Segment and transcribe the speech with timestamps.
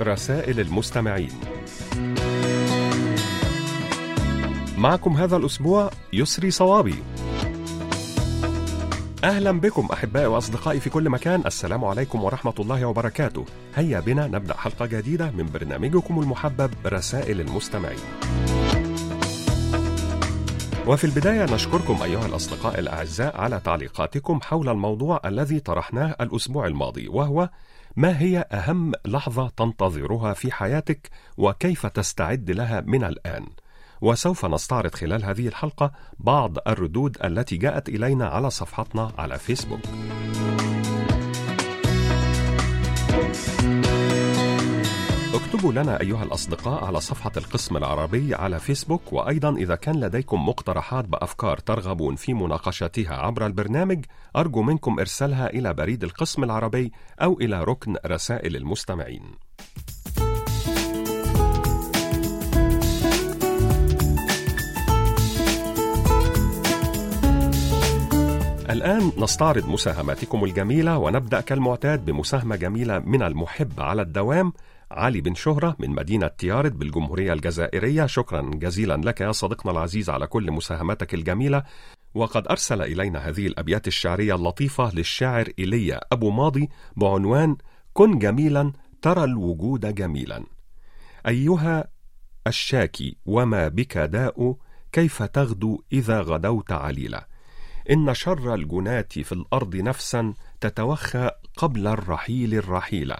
[0.00, 1.30] رسائل المستمعين.
[4.78, 6.94] معكم هذا الأسبوع يسري صوابي.
[9.24, 11.42] أهلا بكم أحبائي وأصدقائي في كل مكان.
[11.46, 13.44] السلام عليكم ورحمة الله وبركاته.
[13.74, 17.98] هيا بنا نبدأ حلقة جديدة من برنامجكم المحبب رسائل المستمعين.
[20.86, 27.48] وفي البداية نشكركم أيها الأصدقاء الأعزاء على تعليقاتكم حول الموضوع الذي طرحناه الأسبوع الماضي وهو
[27.96, 33.46] ما هي أهم لحظة تنتظرها في حياتك وكيف تستعد لها من الآن؟
[34.00, 39.80] وسوف نستعرض خلال هذه الحلقة بعض الردود التي جاءت إلينا على صفحتنا على فيسبوك.
[45.34, 51.04] اكتبوا لنا أيها الأصدقاء على صفحة القسم العربي على فيسبوك وأيضا إذا كان لديكم مقترحات
[51.04, 54.04] بأفكار ترغبون في مناقشتها عبر البرنامج
[54.36, 59.22] أرجو منكم إرسالها إلى بريد القسم العربي أو إلى ركن رسائل المستمعين.
[68.70, 74.52] الآن نستعرض مساهماتكم الجميلة ونبدأ كالمعتاد بمساهمة جميلة من المحب على الدوام
[74.90, 78.06] علي بن شهرة من مدينة تيارد بالجمهورية الجزائرية.
[78.06, 81.62] شكرا جزيلا لك يا صديقنا العزيز على كل مساهماتك الجميلة.
[82.14, 87.56] وقد أرسل إلينا هذه الأبيات الشعرية اللطيفة للشاعر إيليا أبو ماضي بعنوان
[87.92, 88.72] كن جميلا
[89.02, 90.44] ترى الوجود جميلا
[91.26, 91.88] أيها
[92.46, 94.56] الشاكي وما بك داء
[94.92, 97.28] كيف تغدو إذا غدوت عليلا
[97.90, 103.16] إن شر الجناة في الأرض نفسا تتوخى قبل الرحيل الرحيلة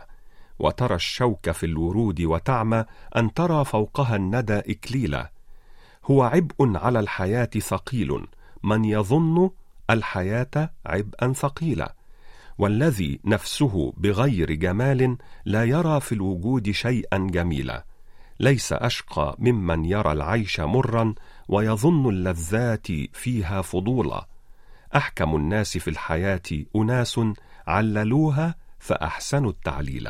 [0.59, 2.85] وترى الشوك في الورود وتعمى
[3.17, 5.31] أن ترى فوقها الندى إكليلا.
[6.05, 8.27] هو عبء على الحياة ثقيل.
[8.63, 9.51] من يظن
[9.91, 11.95] الحياة عبئا ثقيلا.
[12.59, 17.85] والذي نفسه بغير جمال لا يرى في الوجود شيئا جميلا.
[18.41, 21.15] ليس أشقى ممن يرى العيش مرا
[21.49, 24.27] ويظن اللذات فيها فضولا.
[24.97, 26.43] أحكم الناس في الحياة
[26.77, 27.21] أناس
[27.67, 30.09] عللوها فأحسنوا التعليل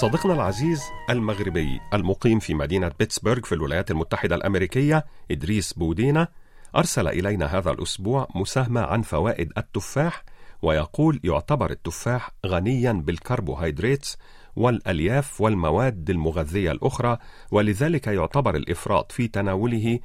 [0.00, 6.28] صديقنا العزيز المغربي المقيم في مدينة بيتسبرغ في الولايات المتحدة الأمريكية إدريس بودينا
[6.76, 10.24] أرسل إلينا هذا الأسبوع مساهمة عن فوائد التفاح
[10.62, 14.08] ويقول يعتبر التفاح غنيا بالكربوهيدرات
[14.56, 17.18] والألياف والمواد المغذية الأخرى
[17.50, 19.98] ولذلك يعتبر الإفراط في تناوله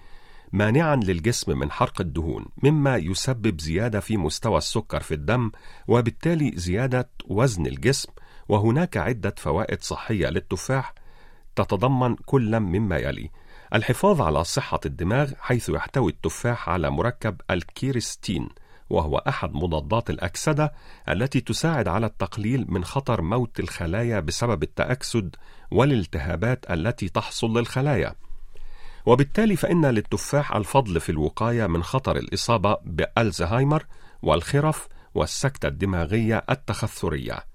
[0.53, 5.51] مانعا للجسم من حرق الدهون مما يسبب زيادة في مستوى السكر في الدم
[5.87, 8.09] وبالتالي زيادة وزن الجسم
[8.49, 10.93] وهناك عدة فوائد صحية للتفاح
[11.55, 13.29] تتضمن كل مما يلي
[13.73, 18.49] الحفاظ على صحة الدماغ حيث يحتوي التفاح على مركب الكيرستين
[18.89, 20.73] وهو أحد مضادات الأكسدة
[21.09, 25.35] التي تساعد على التقليل من خطر موت الخلايا بسبب التأكسد
[25.71, 28.15] والالتهابات التي تحصل للخلايا.
[29.05, 33.85] وبالتالي فإن للتفاح الفضل في الوقاية من خطر الإصابة بألزهايمر
[34.21, 37.54] والخرف والسكتة الدماغية التخثرية.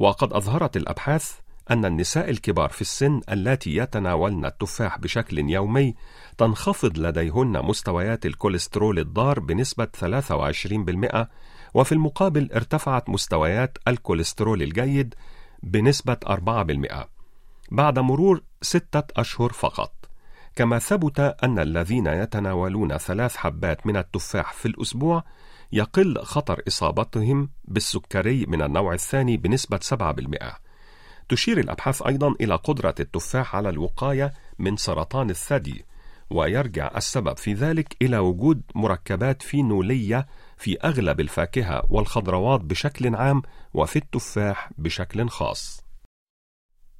[0.00, 1.32] وقد أظهرت الأبحاث
[1.70, 5.94] أن النساء الكبار في السن اللاتي يتناولن التفاح بشكل يومي
[6.38, 11.26] تنخفض لديهن مستويات الكوليسترول الضار بنسبة 23%
[11.74, 15.14] وفي المقابل ارتفعت مستويات الكوليسترول الجيد
[15.62, 17.06] بنسبة 4%
[17.70, 19.92] بعد مرور ستة أشهر فقط.
[20.56, 25.24] كما ثبت أن الذين يتناولون ثلاث حبات من التفاح في الأسبوع
[25.72, 30.58] يقل خطر إصابتهم بالسكري من النوع الثاني بنسبة 7%.
[31.28, 35.84] تشير الأبحاث أيضا إلى قدرة التفاح على الوقاية من سرطان الثدي،
[36.30, 40.26] ويرجع السبب في ذلك إلى وجود مركبات فينولية
[40.56, 43.42] في أغلب الفاكهة والخضروات بشكل عام
[43.74, 45.90] وفي التفاح بشكل خاص.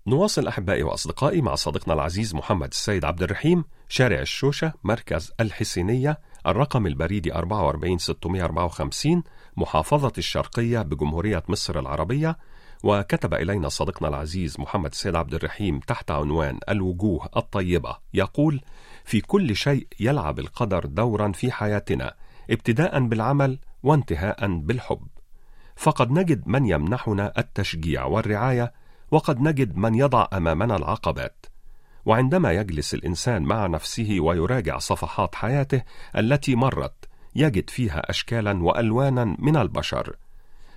[0.06, 6.86] نواصل أحبائي وأصدقائي مع صديقنا العزيز محمد السيد عبد الرحيم شارع الشوشة مركز الحسينية الرقم
[6.86, 9.22] البريدي 44654
[9.56, 12.38] محافظة الشرقية بجمهورية مصر العربية
[12.84, 17.96] وكتب إلينا صديقنا العزيز محمد السيد عبد الرحيم تحت عنوان الوجوه الطيبة.
[18.14, 18.60] يقول
[19.04, 22.14] في كل شيء يلعب القدر دورا في حياتنا
[22.50, 25.06] ابتداء بالعمل وانتهاء بالحب.
[25.76, 28.72] فقد نجد من يمنحنا التشجيع والرعاية
[29.10, 31.46] وقد نجد من يضع أمامنا العقبات.
[32.04, 35.82] وعندما يجلس الإنسان مع نفسه ويراجع صفحات حياته
[36.16, 40.16] التي مرت يجد فيها اشكالا وألوانا من البشر.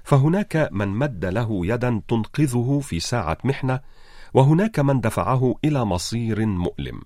[0.04, 3.80] فهناك من مد له يدا تنقذه في ساعة محنة
[4.34, 7.02] وهناك من دفعه إلى مصير مؤلم.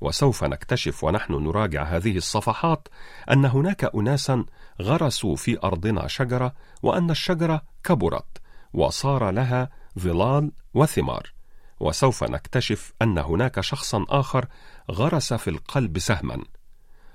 [0.00, 2.88] وسوف نكتشف ونحن نراجع هذه الصفحات
[3.30, 4.44] أن هناك أناسا
[4.82, 8.38] غرسوا في أرضنا شجرة وأن الشجرة كبرت
[8.74, 11.35] وصار لها ظلال وثمار.
[11.80, 14.46] وسوف نكتشف أن هناك شخصا آخر
[14.90, 16.44] غرس في القلب سهما.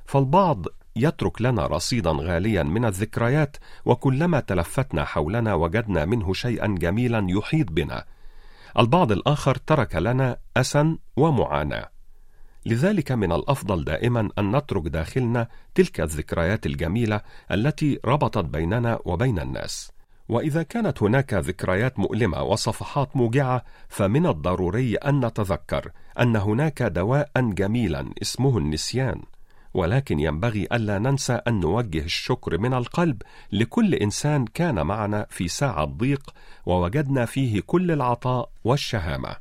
[0.06, 0.66] فالبعض
[0.96, 8.06] يترك لنا رصيدا غاليا من الذكريات وكلما تلفتنا حولنا وجدنا منه شيئا جميلا يحيط بنا.
[8.80, 11.90] البعض الآخر ترك لنا أسا ومعاناة.
[12.66, 17.22] لذلك من الأفضل دائما أن نترك داخلنا تلك الذكريات الجميلة
[17.52, 19.92] التي ربطت بيننا وبين الناس.
[20.32, 28.14] وإذا كانت هناك ذكريات مؤلمة وصفحات موجعة فمن الضروري أن نتذكر أن هناك دواء جميلا
[28.22, 29.22] اسمه النسيان.
[29.74, 35.86] ولكن ينبغي ألا ننسى أن نوجه الشكر من القلب لكل إنسان كان معنا في ساعة
[35.86, 36.34] ضيق
[36.66, 39.36] ووجدنا فيه كل العطاء والشهامة.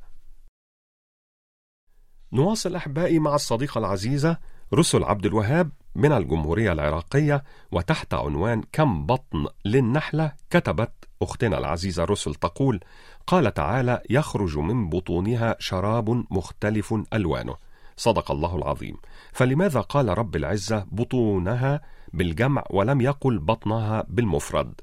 [2.32, 4.38] نواصل أحبائي مع الصديقة العزيزة
[4.74, 10.92] رسل عبد الوهاب من الجمهورية العراقية وتحت عنوان كم بطن للنحلة كتبت
[11.22, 12.80] أختنا العزيزة رسل تقول
[13.26, 17.54] قال تعالى يخرج من بطونها شراب مختلف ألوانه.
[17.96, 18.96] صدق الله العظيم.
[19.32, 21.80] فلماذا قال رب العزة بطونها
[22.12, 24.80] بالجمع ولم يقل بطنها بالمفرد؟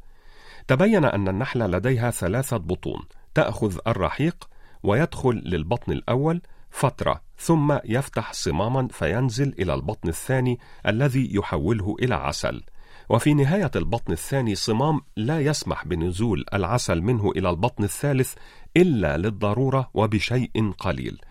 [0.68, 3.02] تبين أن النحلة لديها ثلاثة بطون
[3.34, 4.50] تأخذ الرحيق
[4.84, 12.64] ويدخل للبطن الأول فترة ثم يفتح صماما فينزل إلى البطن الثاني الذي يحوله إلى عسل.
[13.10, 18.34] وفي نهاية البطن الثاني صمام لا يسمح بنزول العسل منه إلى البطن الثالث
[18.78, 21.22] إلا للضرورة وبشيء قليل.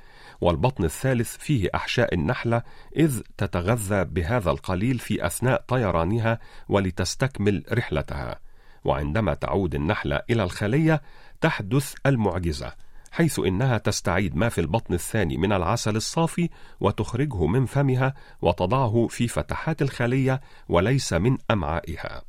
[0.41, 2.63] والبطن الثالث فيه أحشاء النحلة
[2.97, 6.39] إذ تتغذى بهذا القليل في أثناء طيرانها
[6.69, 8.41] ولتستكمل رحلتها.
[8.85, 11.03] وعندما تعود النحلة إلى الخلية
[11.41, 12.86] تحدث المعجزة.
[13.11, 16.49] حيث إنها تستعيد ما في البطن الثاني من العسل الصافي
[16.81, 22.23] وتخرجه من فمها وتضعه في فتحات الخلية وليس من أمعائها.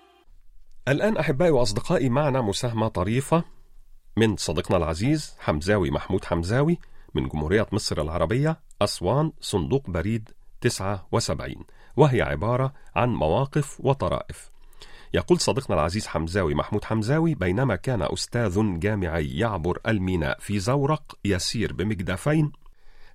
[0.87, 3.43] الآن أحبائي وأصدقائي معنا مساهمة طريفة
[4.17, 6.79] من صديقنا العزيز حمزاوي محمود حمزاوي
[7.15, 10.29] من جمهورية مصر العربية أسوان صندوق بريد
[10.61, 11.55] 79
[11.97, 14.49] وهي عبارة عن مواقف وطرائف
[15.13, 21.73] يقول صديقنا العزيز حمزاوي محمود حمزاوي بينما كان أستاذ جامعي يعبر الميناء في زورق يسير
[21.73, 22.51] بمجدفين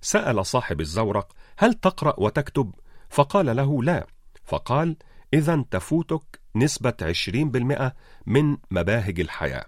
[0.01, 2.73] سأل صاحب الزورق هل تقرأ وتكتب؟
[3.09, 4.07] فقال له لا
[4.43, 4.97] فقال
[5.33, 7.91] إذا تفوتك نسبة 20%
[8.25, 9.65] من مباهج الحياة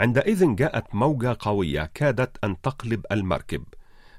[0.00, 3.64] عندئذ جاءت موجة قوية كادت أن تقلب المركب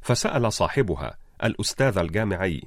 [0.01, 2.63] فسأل صاحبها الأستاذ الجامعي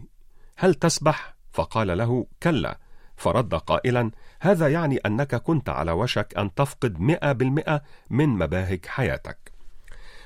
[0.56, 2.78] هل تسبح؟ فقال له كلا
[3.16, 4.10] فرد قائلا
[4.40, 9.52] هذا يعني أنك كنت على وشك أن تفقد مئة بالمئة من مباهج حياتك.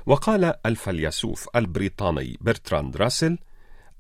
[0.07, 3.39] وقال الفيلسوف البريطاني برتراند راسل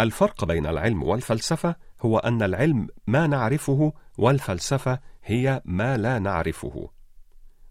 [0.00, 6.90] الفرق بين العلم والفلسفة هو أن العلم ما نعرفه والفلسفة هي ما لا نعرفه.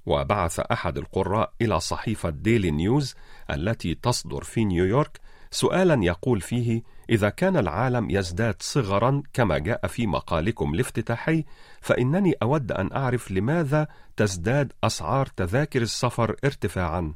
[0.05, 3.15] وبعث أحد القراء إلى صحيفة ديلي نيوز
[3.49, 5.19] التي تصدر في نيويورك
[5.51, 11.45] سؤالا يقول فيه إذا كان العالم يزداد صغرا كما جاء في مقالكم الافتتاحي
[11.81, 13.87] فإنني أود أن أعرف لماذا
[14.17, 17.13] تزداد أسعار تذاكر السفر ارتفاعا.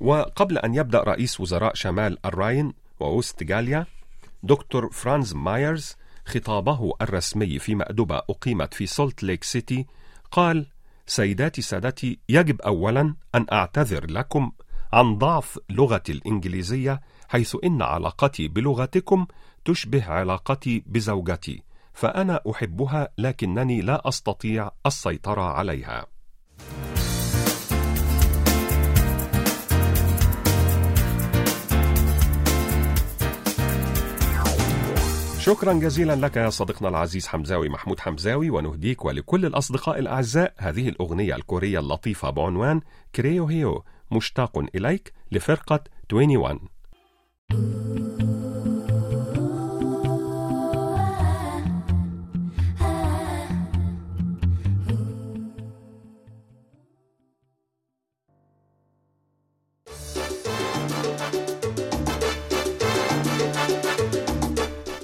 [0.00, 3.86] وقبل أن يبدأ رئيس وزراء شمال الراين ووستفاليا
[4.42, 5.96] دكتور فرانز مايرز
[6.26, 9.86] خطابه الرسمي في مأدبة أقيمت في سولت ليك سيتي
[10.30, 10.66] قال
[11.06, 14.52] سيداتي سادتي يجب أولا أن أعتذر لكم
[14.92, 19.26] عن ضعف لغتي الإنجليزية حيث إن علاقتي بلغتكم
[19.64, 21.62] تشبه علاقتي بزوجتي
[21.92, 26.06] فأنا أحبها لكنني لا أستطيع السيطرة عليها.
[35.46, 40.54] شكرا جزيلا لك يا صديقنا العزيز حمزاوي محمود حمزاوي ونهديك ولكل الأصدقاء الأعزاء.
[40.56, 42.80] هذه الأغنية الكورية اللطيفة بعنوان
[43.14, 43.84] كريو هيو.
[44.10, 46.68] مشتاق إليك لفرقة 21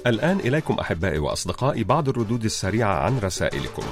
[0.07, 3.83] الآن إليكم أحبائي وأصدقائي بعض الردود السريعة عن رسائلكم.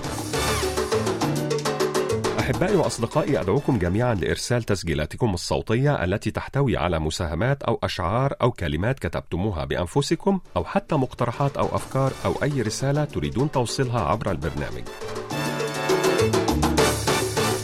[2.52, 9.00] أحبائي وأصدقائي أدعوكم جميعا لإرسال تسجيلاتكم الصوتية التي تحتوي على مساهمات أو أشعار أو كلمات
[9.00, 14.84] كتبتموها بأنفسكم أو حتى مقترحات أو أفكار أو أي رسالة تريدون توصيلها عبر البرنامج.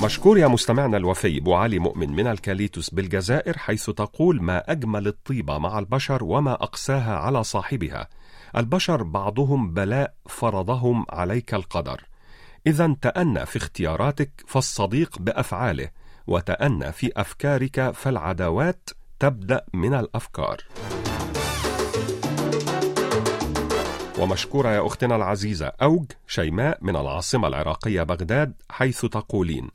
[0.04, 5.58] مشكور يا مستمعنا الوفي أبو علي مؤمن من الكاليتوس بالجزائر حيث تقول ما أجمل الطيبة
[5.58, 8.08] مع البشر وما أقساها على صاحبها
[8.58, 12.04] البشر بعضهم بلاء فرضهم عليك القدر
[12.68, 15.90] إذا تأنى في اختياراتك فالصديق بأفعاله
[16.28, 20.58] وتأنى في أفكارك فالعداوات تبدأ من الأفكار.
[24.20, 29.70] ومشكورة يا أختنا العزيزة أوج شيماء من العاصمة العراقية بغداد حيث تقولين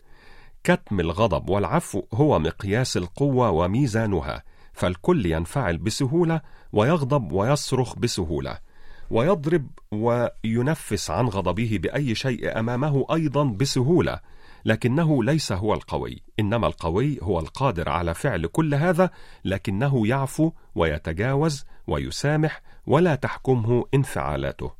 [0.65, 6.41] كتم الغضب والعفو هو مقياس القوة وميزانها فالكل ينفعل بسهولة
[6.73, 8.72] ويغضب ويصرخ بسهولة.
[9.13, 14.21] ويضرب وينفس عن غضبه بأي شيء أمامه أيضا بسهولة
[14.65, 19.11] لكنه ليس هو القوي إنما القوي هو القادر على فعل كل هذا
[19.45, 24.73] لكنه يعفو ويتجاوز ويسامح ولا تحكمه انفعالاته.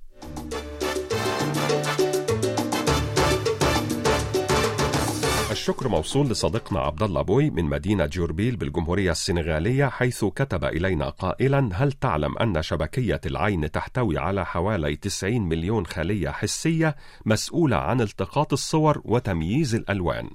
[5.63, 11.71] الشكر موصول لصديقنا عبد الله بوي من مدينة جوربيل بالجمهورية السنغالية حيث كتب إلينا قائلا
[11.75, 18.53] هل تعلم أن شبكية العين تحتوي على حوالي 90 مليون خلية حسية مسؤولة عن التقاط
[18.53, 20.31] الصور وتمييز الألوان؟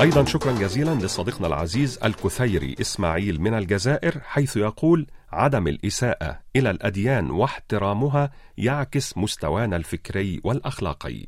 [0.00, 7.30] أيضا شكرا جزيلا لصديقنا العزيز الكثيري إسماعيل من الجزائر حيث يقول عدم الإساءة إلى الأديان
[7.30, 11.26] واحترامها يعكس مستوانا الفكري والأخلاقي.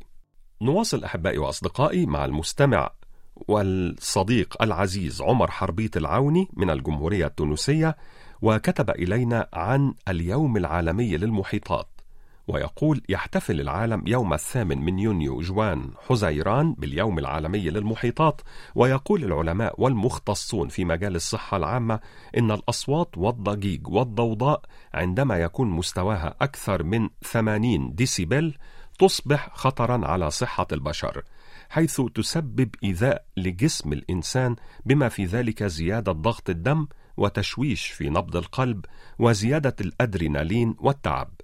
[0.61, 2.89] نواصل أحبائي وأصدقائي مع المستمع
[3.35, 7.97] والصديق العزيز عمر حربيت العوني من الجمهورية التونسية
[8.41, 12.00] وكتب إلينا عن اليوم العالمي للمحيطات
[12.47, 18.41] ويقول يحتفل العالم يوم الثامن من يونيو جوان حزيران باليوم العالمي للمحيطات.
[18.75, 21.99] ويقول العلماء والمختصون في مجال الصحة العامة
[22.37, 24.61] إن الأصوات والضجيج والضوضاء
[24.93, 28.53] عندما يكون مستواها أكثر من 80 ديسيبل
[28.99, 31.23] تصبح خطرا على صحة البشر
[31.69, 34.55] حيث تسبب إيذاء لجسم الإنسان
[34.85, 38.85] بما في ذلك زيادة ضغط الدم وتشويش في نبض القلب
[39.19, 41.40] وزيادة الأدرينالين والتعب.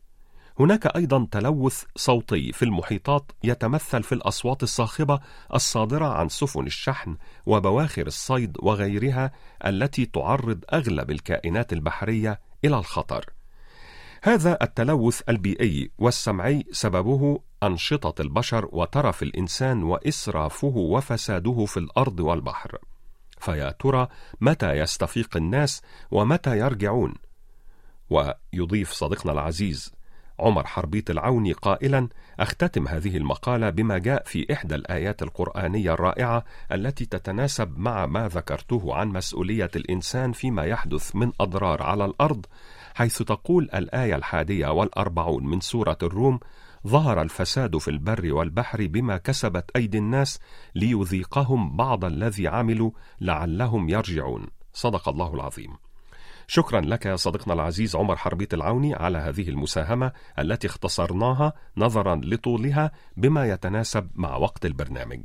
[0.59, 5.19] هناك أيضا تلوث صوتي في المحيطات يتمثل في الأصوات الصاخبة
[5.53, 9.31] الصادرة عن سفن الشحن وبواخر الصيد وغيرها
[9.65, 13.25] التي تعرض أغلب الكائنات البحرية إلى الخطر.
[14.23, 22.77] هذا التلوث البيئي والسمعي سببه أنشطة البشر وترف الإنسان وإسرافه وفساده في الأرض والبحر.
[23.39, 24.07] فيا ترى
[24.41, 27.13] متى يستفيق الناس ومتى يرجعون؟
[28.09, 29.96] ويضيف صديقنا العزيز
[30.39, 32.07] عمر حربيط العوني قائلا
[32.39, 38.95] أختتم هذه المقالة بما جاء في إحدى الآيات القرآنية الرائعة التي تتناسب مع ما ذكرته
[38.95, 42.45] عن مسؤولية الإنسان فيما يحدث من أضرار على الأرض
[42.95, 46.39] حيث تقول الآية الحادية والأربعون من سورة الروم
[46.87, 50.39] ظهر الفساد في البر والبحر بما كسبت أيدي الناس
[50.75, 52.91] ليذيقهم بعض الذي عملوا
[53.21, 55.86] لعلهم يرجعون صدق الله العظيم.
[56.47, 62.91] شكرا لك يا صديقنا العزيز عمر حربيت العوني على هذه المساهمة التي اختصرناها نظرا لطولها
[63.17, 65.21] بما يتناسب مع وقت البرنامج.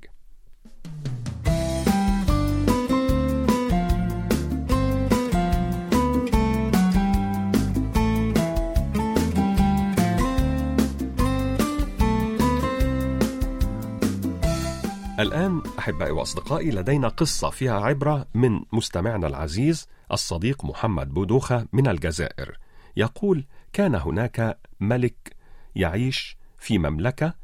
[15.22, 22.58] الآن أحبائي وأصدقائي لدينا قصة فيها عبرة من مستمعنا العزيز الصديق محمد بودوخة من الجزائر.
[22.96, 25.36] يقول كان هناك ملك
[25.76, 27.34] يعيش في مملكة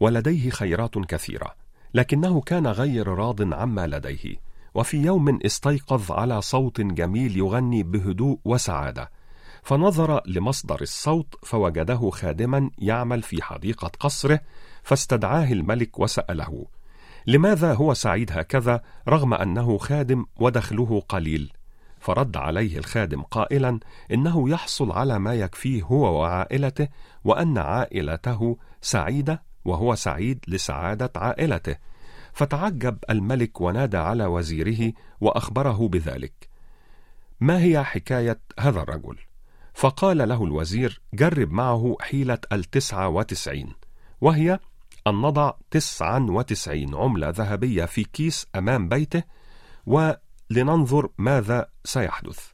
[0.00, 1.54] ولديه خيرات كثيرة
[1.94, 4.36] لكنه كان غير راض عما لديه
[4.74, 9.10] وفي يوم استيقظ على صوت جميل يغني بهدوء وسعادة
[9.62, 14.40] فنظر لمصدر الصوت فوجده خادما يعمل في حديقة قصره
[14.82, 16.66] فاستدعاه الملك وسأله
[17.26, 21.52] لماذا هو سعيد هكذا رغم أنه خادم ودخله قليل؟
[22.00, 23.80] فرد عليه الخادم قائلا
[24.12, 26.88] إنه يحصل على ما يكفيه هو وعائلته
[27.24, 31.76] وأن عائلته سعيدة وهو سعيد لسعادة عائلته.
[32.32, 36.48] فتعجب الملك ونادى على وزيره وأخبره بذلك.
[37.40, 39.16] ما هي حكاية هذا الرجل؟
[39.74, 43.72] فقال له الوزير جرب معه حيلة التسعة وتسعين
[44.20, 44.58] وهي
[45.06, 49.22] أن نضع تسعا وتسعين عملة ذهبية في كيس أمام بيته
[49.86, 50.12] و
[50.50, 52.48] لننظر ماذا سيحدث.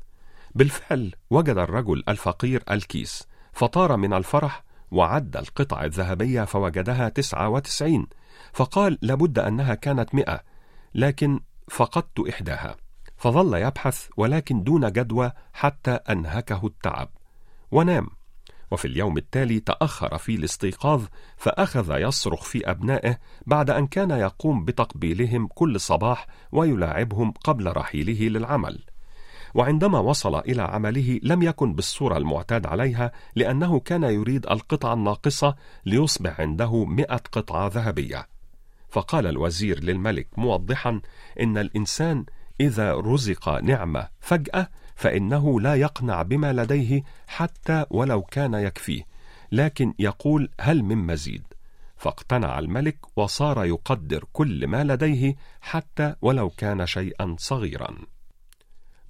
[0.54, 8.06] بالفعل وجد الرجل الفقير الكيس فطار من الفرح وعد القطع الذهبية فوجدها تسعة وتسعين
[8.52, 10.40] فقال لابد أنها كانت مئة
[10.94, 11.40] لكن
[11.70, 12.76] فقدت إحداها.
[13.16, 17.08] فظل يبحث ولكن دون جدوى حتى أنهكه التعب.
[17.70, 18.06] ونام.
[18.72, 21.04] وفي اليوم التالي تأخر في الاستيقاظ
[21.36, 28.78] فأخذ يصرخ في أبنائه بعد أن كان يقوم بتقبيلهم كل صباح ويلاعبهم قبل رحيله للعمل.
[29.54, 35.54] وعندما وصل إلى عمله لم يكن بالصورة المعتاد عليها لأنه كان يريد القطعة الناقصة
[35.86, 38.28] ليصبح عنده مئة قطعة ذهبية.
[38.90, 41.00] فقال الوزير للملك موضحا
[41.40, 42.24] إن الإنسان
[42.60, 44.68] إذا رزق نعمة فجأة
[45.02, 49.02] فإنه لا يقنع بما لديه حتى ولو كان يكفيه،
[49.52, 51.42] لكن يقول هل من مزيد؟
[51.96, 57.96] فاقتنع الملك وصار يقدر كل ما لديه حتى ولو كان شيئا صغيرا.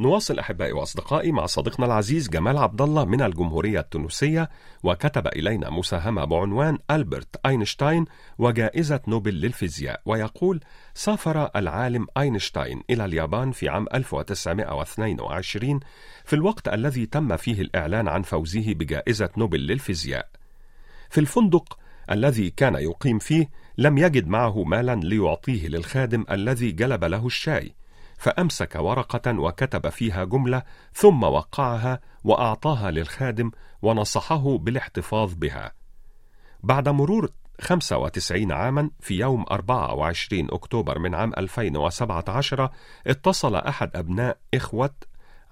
[0.03, 4.51] نواصل أحبائي وأصدقائي مع صديقنا العزيز جمال عبد الله من الجمهورية التونسية
[4.83, 8.05] وكتب إلينا مساهمة بعنوان ألبرت أينشتاين
[8.39, 10.61] وجائزة نوبل للفيزياء ويقول
[10.95, 15.81] سافر العالم أينشتاين إلى اليابان في عام 1922
[16.25, 20.29] في الوقت الذي تم فيه الإعلان عن فوزه بجائزة نوبل للفيزياء.
[21.11, 21.79] في الفندق
[22.11, 27.75] الذي كان يقيم فيه لم يجد معه مالا ليعطيه للخادم الذي جلب له الشاي.
[28.23, 30.63] فأمسك ورقة وكتب فيها جملة
[30.95, 33.51] ثم وقعها وأعطاها للخادم
[33.83, 35.73] ونصحه بالاحتفاظ بها.
[36.63, 42.71] بعد مرور 95 عاما في يوم 24 أكتوبر من عام 2017
[43.07, 44.95] اتصل أحد أبناء إخوة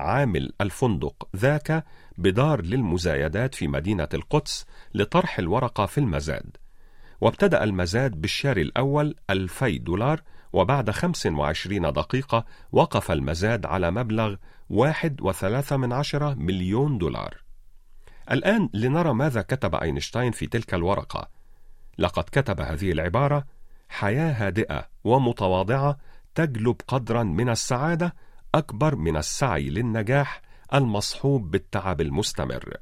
[0.01, 1.85] عامل الفندق ذاك
[2.19, 6.57] بدار للمزايدات في مدينة القدس لطرح الورقة في المزاد.
[7.21, 10.23] وابتدأ المزاد بالشاري الأول 2000 دولار
[10.53, 14.37] وبعد 25 دقيقة وقف المزاد على مبلغ
[14.71, 17.43] واحد وثلاثة من عشرة مليون دولار.
[18.31, 21.29] الآن لنرى ماذا كتب أينشتاين في تلك الورقة.
[21.99, 23.45] لقد كتب هذه العبارة
[23.89, 25.99] حياة هادئة ومتواضعة
[26.35, 28.15] تجلب قدرا من السعادة
[28.55, 30.43] أكبر من السعي للنجاح
[30.75, 32.77] المصحوب بالتعب المستمر.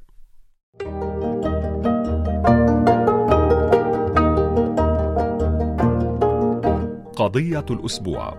[7.29, 8.33] قضية الأسبوع.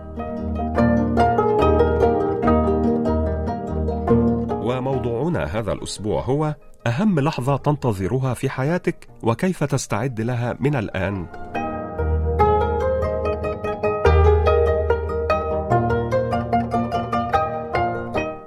[4.51, 6.55] وموضوعنا هذا الأسبوع هو
[6.87, 11.27] أهم لحظة تنتظرها في حياتك وكيف تستعد لها من الآن.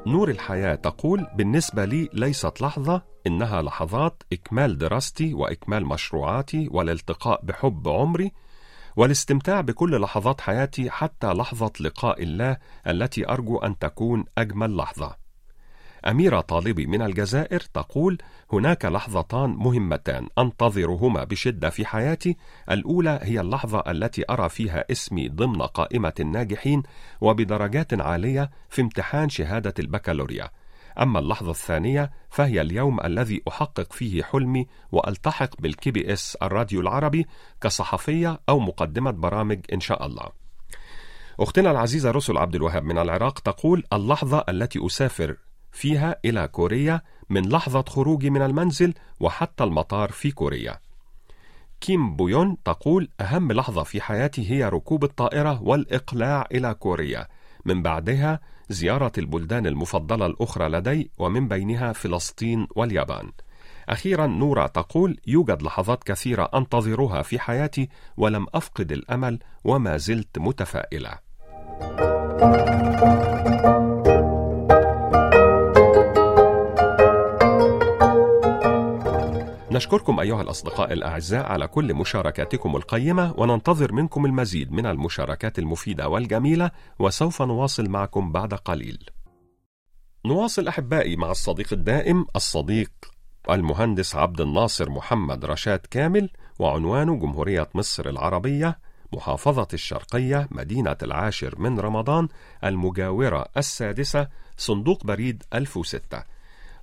[0.07, 7.89] نور الحياة تقول بالنسبة لي ليست لحظة إنها لحظات إكمال دراستي وإكمال مشروعاتي والالتقاء بحب
[7.89, 8.33] عمري
[8.97, 15.17] والاستمتاع بكل لحظات حياتي حتى لحظة لقاء الله التي أرجو أن تكون أجمل لحظة.
[16.07, 18.19] أميرة طالبي من الجزائر تقول:
[18.53, 22.37] هناك لحظتان مهمتان أنتظرهما بشدة في حياتي،
[22.71, 26.83] الأولى هي اللحظة التي أرى فيها اسمي ضمن قائمة الناجحين
[27.21, 30.51] وبدرجات عالية في امتحان شهادة البكالوريا.
[31.01, 37.27] أما اللحظة الثانية فهي اليوم الذي أحقق فيه حلمي وألتحق بال KBS الراديو العربي
[37.61, 40.29] كصحفية أو مقدمة برامج إن شاء الله.
[41.41, 45.37] أختنا العزيزة رسل عبد الوهاب من العراق تقول: اللحظة التي أسافر
[45.73, 50.79] فيها إلى كوريا من لحظة خروجي من المنزل وحتى المطار في كوريا.
[51.81, 57.29] كيم بويون تقول: أهم لحظة في حياتي هي ركوب الطائرة والإقلاع إلى كوريا.
[57.65, 63.33] من بعدها زيارة البلدان المفضلة الأخرى لدي ومن بينها فلسطين واليابان.
[63.89, 71.19] أخيرا نورا تقول: يوجد لحظات كثيرة أنتظرها في حياتي ولم أفقد الأمل وما زلت متفائلة.
[79.75, 86.71] نشكركم أيها الأصدقاء الأعزاء على كل مشاركاتكم القيمة وننتظر منكم المزيد من المشاركات المفيدة والجميلة
[86.99, 89.11] وسوف نواصل معكم بعد قليل.
[90.27, 92.91] نواصل أحبائي مع الصديق الدائم الصديق
[93.51, 98.79] المهندس عبد الناصر محمد رشاد كامل وعنوانه جمهورية مصر العربية
[99.13, 102.29] محافظة الشرقية مدينة العاشر من رمضان
[102.65, 106.34] المجاورة السادسة صندوق بريد 1006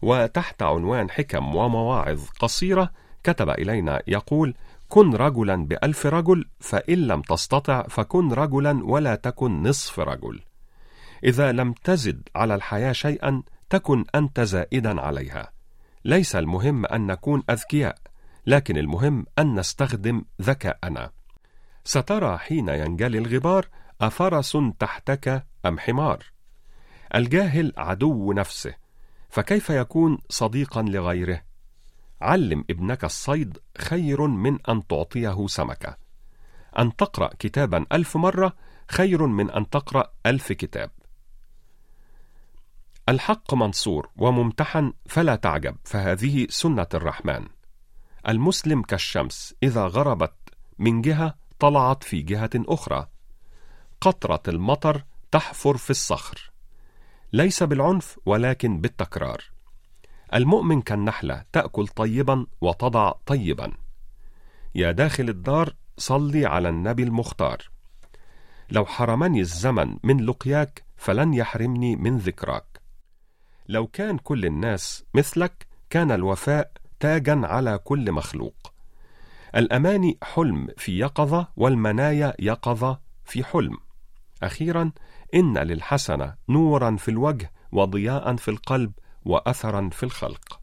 [0.01, 2.91] وتحت عنوان حكم ومواعظ قصيرة
[3.23, 4.55] كتب إلينا يقول
[4.89, 10.41] كن رجلا بألف رجل فإن لم تستطع فكن رجلا ولا تكن نصف رجل.
[11.23, 15.51] إذا لم تزد على الحياة شيئا تكن أنت زائدا عليها.
[16.05, 17.97] ليس المهم أن نكون أذكياء
[18.47, 21.11] لكن المهم أن نستخدم ذكاءنا.
[21.83, 23.67] سترى حين ينجلي الغبار
[24.01, 26.23] أفرس تحتك أم حمار؟
[27.15, 28.81] الجاهل عدو نفسه
[29.32, 31.41] فكيف يكون صديقا لغيره؟
[32.22, 35.98] علم ابنك الصيد خير من أن تعطيه سمكة.
[36.80, 38.56] أن تقرأ كتابا ألف مرة
[38.88, 40.91] خير من أن تقرأ ألف كتاب.
[43.10, 47.48] الحق منصور وممتحن فلا تعجب فهذه سنة الرحمن.
[48.28, 50.36] المسلم كالشمس إذا غربت
[50.80, 53.08] من جهة طلعت في جهة أخرى.
[54.02, 56.50] قطرة المطر تحفر في الصخر.
[57.34, 59.44] ليس بالعنف ولكن بالتكرار.
[60.34, 63.72] المؤمن كالنحلة تأكل طيبا وتضع طيبا.
[64.76, 67.58] يا داخل الدار صلي على النبي المختار.
[68.70, 72.82] لو حرمني الزمن من لقياك فلن يحرمني من ذكراك.
[73.67, 78.74] لو كان كل الناس مثلك كان الوفاء تاجا على كل مخلوق.
[79.56, 83.78] الأماني حلم في يقظة والمنايا يقظة في حلم.
[84.43, 84.91] أخيرا
[85.36, 88.91] إن للحسنه نورا في الوجه وضياء في القلب
[89.25, 90.61] واثرا في الخلق.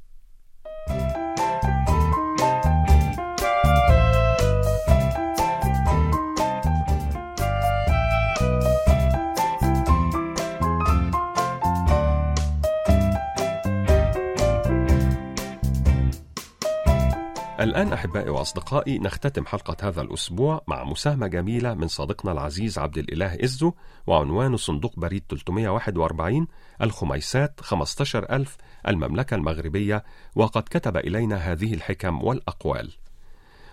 [17.61, 23.45] الآن أحبائي وأصدقائي نختتم حلقة هذا الأسبوع مع مساهمة جميلة من صديقنا العزيز عبد الإله
[23.45, 23.73] إزو
[24.07, 26.47] وعنوان صندوق بريد 341
[26.83, 28.57] الخميسات 15000
[28.89, 30.05] المملكة المغربية
[30.37, 32.93] وقد كتب إلينا هذه الحكم والأقوال.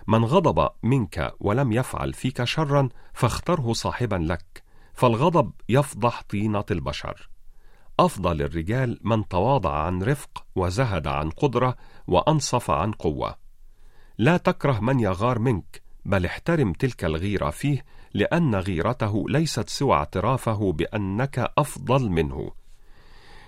[0.08, 7.30] من غضب منك ولم يفعل فيك شرا فاختره صاحبا لك فالغضب يفضح طينة البشر.
[8.00, 11.76] أفضل الرجال من تواضع عن رفق وزهد عن قدرة
[12.08, 13.45] وأنصف عن قوة.
[14.18, 20.72] لا تكره من يغار منك بل احترم تلك الغيرة فيه لأن غيرته ليست سوى اعترافه
[20.72, 22.52] بأنك أفضل منه.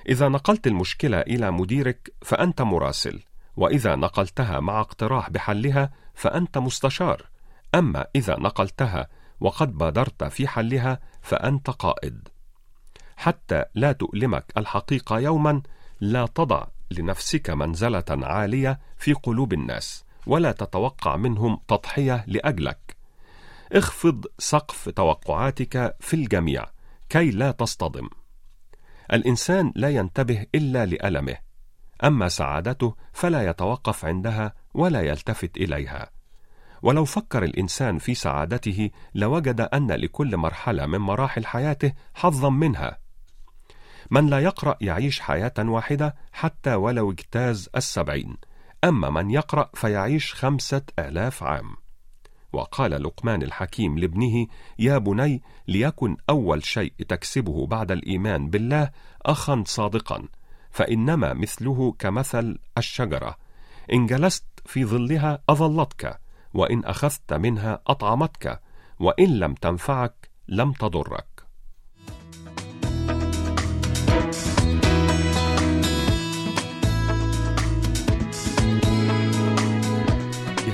[0.09, 3.23] إذا نقلت المشكلة إلى مديرك فأنت مراسل
[3.57, 7.25] وإذا نقلتها مع اقتراح بحلها فأنت مستشار.
[7.75, 9.07] أما إذا نقلتها
[9.39, 12.27] وقد بادرت في حلها فأنت قائد.
[13.17, 15.61] حتى لا تؤلمك الحقيقة يوما
[15.99, 20.06] لا تضع لنفسك منزلة عالية في قلوب الناس.
[20.27, 22.97] ولا تتوقع منهم تضحية لأجلك.
[23.71, 26.65] اخفض سقف توقعاتك في الجميع
[27.09, 28.09] كي لا تصطدم.
[29.13, 31.37] الإنسان لا ينتبه إلا لألمه
[32.03, 36.09] أما سعادته فلا يتوقف عندها ولا يلتفت إليها.
[36.81, 42.99] ولو فكر الإنسان في سعادته لوجد أن لكل مرحلة من مراحل حياته حظا منها.
[44.11, 48.37] من لا يقرأ يعيش حياة واحدة حتى ولو اجتاز السبعين.
[48.83, 51.75] أما من يقرأ فيعيش خمسة آلاف عام.
[52.53, 54.47] وقال لقمان الحكيم لابنه
[54.79, 60.27] يا بني ليكن أول شيء تكسبه بعد الإيمان بالله أخا صادقا
[60.71, 63.35] فإنما مثله كمثل الشجرة.
[63.93, 66.19] إن جلست في ظلها أظلتك
[66.53, 68.61] وإن أخذت منها أطعمتك
[68.99, 71.36] وإن لم تنفعك لم تضرك.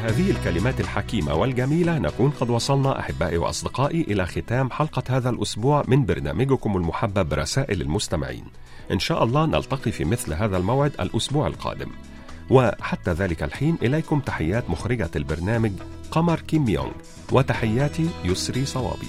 [0.04, 6.06] بهذه الكلمات الحكيمة والجميلة نكون قد وصلنا أحبائي وأصدقائي إلى ختام حلقة هذا الأسبوع من
[6.06, 8.44] برنامجكم المحبب رسائل المستمعين.
[8.92, 11.90] إن شاء الله نلتقي في مثل هذا الموعد الأسبوع القادم.
[12.50, 15.72] وحتى ذلك الحين إليكم تحيات مخرجة البرنامج
[16.12, 16.92] قمر كيم يونغ
[17.32, 19.08] وتحياتي يسري صوابي.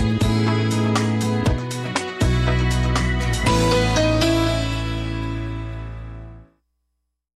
[0.00, 0.39] thank you